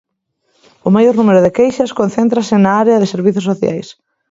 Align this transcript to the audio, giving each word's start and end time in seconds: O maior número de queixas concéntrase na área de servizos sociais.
O 0.87 0.89
maior 0.95 1.15
número 1.19 1.39
de 1.45 1.53
queixas 1.57 1.95
concéntrase 1.99 2.55
na 2.57 2.71
área 2.83 2.99
de 3.01 3.07
servizos 3.13 3.47
sociais. 3.49 3.87